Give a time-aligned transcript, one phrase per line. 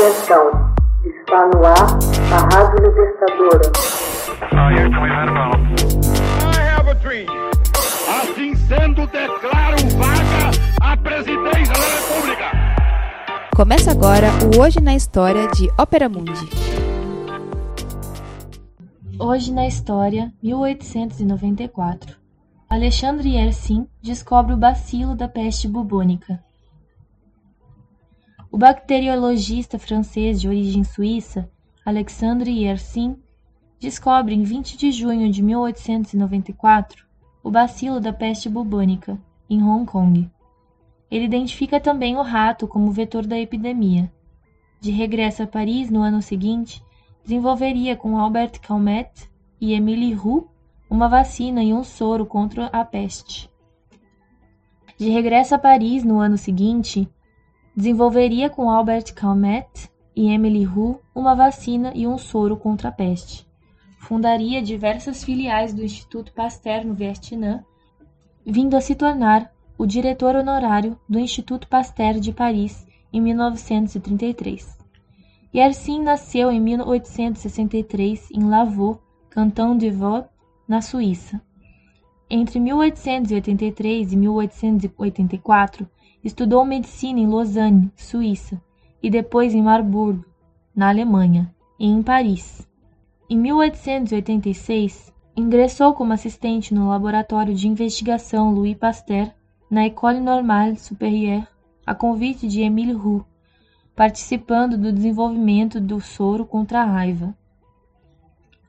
[0.00, 0.72] Atenção,
[1.04, 1.98] está no ar
[2.32, 3.70] a Rádio Libertadora.
[8.08, 10.50] Assim sendo, declaro vaga
[10.80, 12.44] a presidência da República.
[13.54, 16.48] Começa agora o Hoje na História de Ópera Mundi.
[19.18, 22.16] Hoje na História, 1894.
[22.70, 26.42] Alexandre Yersin descobre o bacilo da peste bubônica.
[28.52, 31.48] O bacteriologista francês de origem suíça,
[31.86, 33.16] Alexandre Yersin,
[33.78, 37.06] descobre em 20 de junho de 1894
[37.44, 39.16] o bacilo da peste bubônica,
[39.48, 40.28] em Hong Kong.
[41.08, 44.12] Ele identifica também o rato como vetor da epidemia.
[44.80, 46.82] De regresso a Paris no ano seguinte,
[47.22, 49.30] desenvolveria com Albert Calmet
[49.60, 50.48] e Émile Roux
[50.90, 53.48] uma vacina e um soro contra a peste.
[54.98, 57.08] De regresso a Paris no ano seguinte,
[57.76, 63.46] desenvolveria com Albert Calmet e Emily Hu uma vacina e um soro contra a peste.
[64.00, 67.64] Fundaria diversas filiais do Instituto Pasteur no Vietnã,
[68.44, 74.78] vindo a se tornar o diretor honorário do Instituto Pasteur de Paris em 1933.
[75.54, 80.26] Yersin nasceu em 1863 em Lavaux, Canton de Vaud,
[80.66, 81.40] na Suíça.
[82.28, 85.88] Entre 1883 e 1884,
[86.22, 88.60] Estudou medicina em Lausanne, Suíça,
[89.02, 90.24] e depois em Marburgo,
[90.76, 92.68] na Alemanha, e em Paris.
[93.28, 99.30] Em 1886, ingressou como assistente no laboratório de investigação Louis Pasteur
[99.70, 101.46] na École Normale Supérieure,
[101.86, 103.24] a convite de Émile Roux,
[103.96, 107.34] participando do desenvolvimento do soro contra a raiva.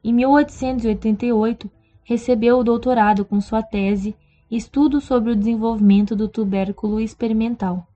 [0.03, 1.69] Em 1888,
[2.03, 4.15] recebeu o doutorado com sua tese
[4.51, 7.87] Estudo sobre o desenvolvimento do tubérculo experimental.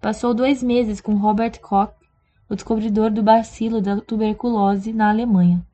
[0.00, 1.92] Passou dois meses com Robert Koch,
[2.50, 5.64] o descobridor do bacilo da tuberculose na Alemanha.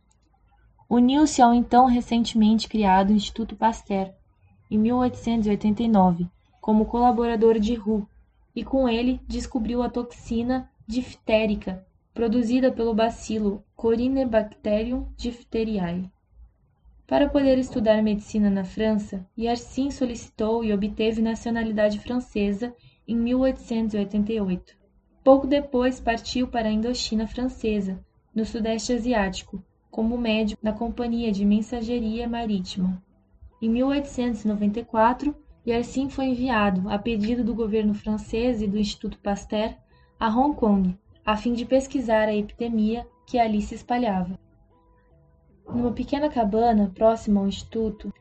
[0.90, 4.10] Uniu-se ao então recentemente criado Instituto Pasteur,
[4.70, 6.28] em 1889,
[6.60, 8.06] como colaborador de Roux,
[8.54, 11.82] e com ele descobriu a toxina diftérica
[12.12, 16.10] produzida pelo bacilo Corynebacterium diphtheriae.
[17.10, 22.72] Para poder estudar medicina na França, Yersin solicitou e obteve nacionalidade francesa
[23.06, 24.76] em 1888.
[25.24, 27.98] Pouco depois partiu para a Indochina Francesa,
[28.32, 29.60] no Sudeste Asiático,
[29.90, 33.02] como médico na Companhia de Mensageria Marítima.
[33.60, 35.34] Em 1894,
[35.66, 39.74] Yersin foi enviado, a pedido do governo francês e do Instituto Pasteur,
[40.16, 40.96] a Hong Kong,
[41.26, 44.38] a fim de pesquisar a epidemia que ali se espalhava.
[45.74, 48.12] Numa pequena cabana próxima ao instituto,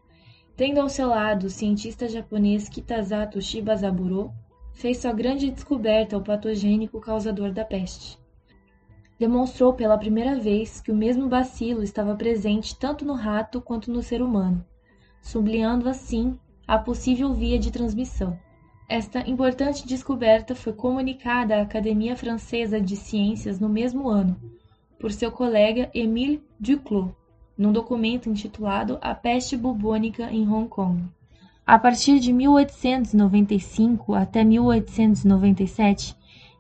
[0.56, 4.32] tendo ao seu lado o cientista japonês Kitazato Shibazaburo,
[4.74, 8.20] fez sua grande descoberta ao patogênico causador da peste.
[9.18, 14.04] Demonstrou pela primeira vez que o mesmo bacilo estava presente tanto no rato quanto no
[14.04, 14.64] ser humano,
[15.22, 18.40] sublinhando assim a possível via de transmissão.
[18.88, 24.40] Esta importante descoberta foi comunicada à Academia Francesa de Ciências no mesmo ano,
[25.00, 27.19] por seu colega Émile Duclos,
[27.60, 31.04] num documento intitulado A Peste Bubônica em Hong Kong.
[31.68, 36.16] A partir de 1895 até 1897,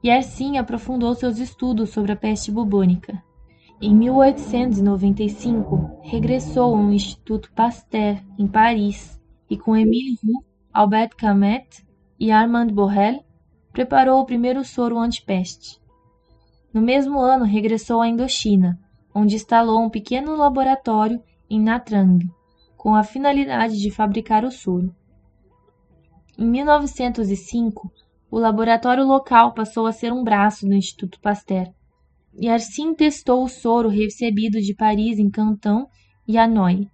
[0.06, 3.24] Yersin aprofundou seus estudos sobre a peste bubônica.
[3.82, 11.84] Em 1895, regressou ao Instituto Pasteur, em Paris, e com Émile Roux, Albert Camus
[12.20, 13.24] e Armand Borrell,
[13.72, 15.80] preparou o primeiro soro antipeste.
[16.74, 18.78] No mesmo ano, regressou à Indochina,
[19.20, 22.26] onde instalou um pequeno laboratório em Natrang,
[22.78, 24.96] com a finalidade de fabricar o soro.
[26.38, 27.92] Em 1905,
[28.32, 31.68] o laboratório local passou a ser um braço do Instituto Pasteur,
[32.40, 35.86] e assim testou o soro recebido de Paris em Canton
[36.26, 36.88] e Hanoi,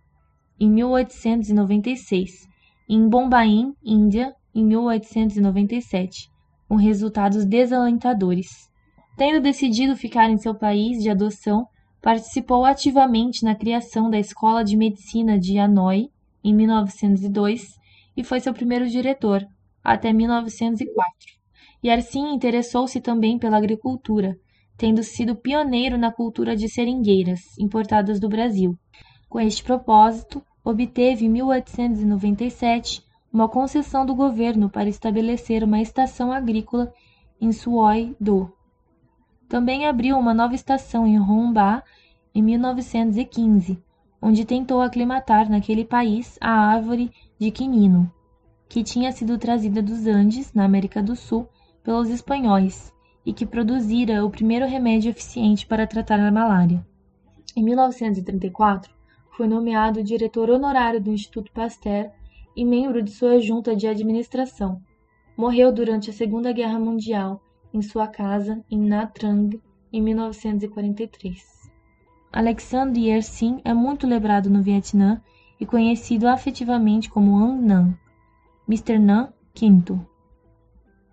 [0.60, 2.48] em 1896,
[2.90, 6.32] e em Bombaim, Índia, em 1897,
[6.68, 8.48] com resultados desalentadores.
[9.18, 11.68] Tendo decidido ficar em seu país de adoção,
[12.06, 16.12] Participou ativamente na criação da Escola de Medicina de Hanoi
[16.44, 17.80] em 1902
[18.16, 19.44] e foi seu primeiro diretor,
[19.84, 21.12] até 1904.
[21.82, 24.38] E assim interessou-se também pela agricultura,
[24.78, 28.78] tendo sido pioneiro na cultura de seringueiras, importadas do Brasil.
[29.28, 33.04] Com este propósito, obteve em 1897
[33.34, 36.94] uma concessão do governo para estabelecer uma estação agrícola
[37.42, 38.55] em Suoi-do.
[39.48, 41.84] Também abriu uma nova estação em Romba
[42.34, 43.82] em 1915,
[44.22, 48.12] onde tentou aclimatar naquele país a árvore de quinino,
[48.68, 51.48] que tinha sido trazida dos Andes, na América do Sul,
[51.84, 52.92] pelos espanhóis
[53.26, 56.86] e que produzira o primeiro remédio eficiente para tratar a malária.
[57.56, 58.94] Em 1934,
[59.38, 62.10] foi nomeado diretor honorário do Instituto Pasteur
[62.56, 64.82] e membro de sua junta de administração.
[65.38, 67.42] Morreu durante a Segunda Guerra Mundial
[67.76, 69.60] em sua casa em Nha Trang
[69.92, 71.70] em 1943.
[72.32, 75.22] Alexandre Yersin é muito lembrado no Vietnã
[75.60, 77.98] e conhecido afetivamente como An Nam,
[78.68, 78.98] Mr.
[78.98, 80.00] Nam V.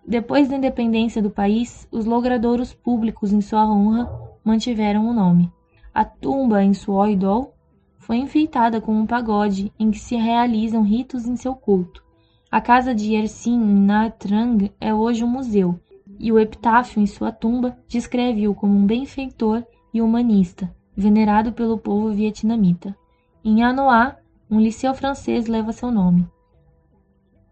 [0.05, 4.09] Depois da independência do país, os logradouros públicos em sua honra
[4.43, 5.51] mantiveram o nome.
[5.93, 7.53] A tumba em Suoi Dol
[7.97, 12.03] foi enfeitada com um pagode em que se realizam ritos em seu culto.
[12.51, 15.79] A casa de Yersin em Nha Trang é hoje um museu,
[16.19, 19.63] e o epitáfio em sua tumba descreve-o como um benfeitor
[19.93, 22.95] e humanista, venerado pelo povo vietnamita.
[23.43, 24.17] Em Anoá,
[24.49, 26.27] um liceu francês leva seu nome.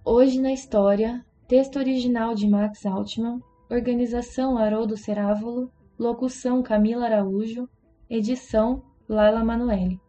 [0.04, 7.68] Hoje na História, texto original de Max Altman, organização Haroldo Cerávolo, locução Camila Araújo,
[8.10, 10.00] edição Laila Manoeli.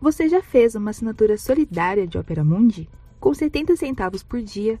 [0.00, 2.88] Você já fez uma assinatura solidária de Opera Mundi?
[3.18, 4.80] Com 70 centavos por dia,